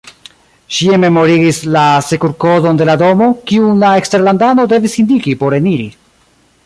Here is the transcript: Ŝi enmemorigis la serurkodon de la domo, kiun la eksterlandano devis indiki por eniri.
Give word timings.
Ŝi 0.75 0.87
enmemorigis 0.95 1.59
la 1.75 1.83
serurkodon 2.07 2.79
de 2.81 2.87
la 2.91 2.95
domo, 3.03 3.29
kiun 3.51 3.77
la 3.85 3.93
eksterlandano 4.01 4.67
devis 4.73 4.97
indiki 5.05 5.37
por 5.45 5.59
eniri. 5.61 5.89